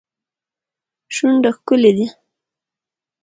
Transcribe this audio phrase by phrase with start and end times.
[1.15, 2.05] شونډه ښکلې دي.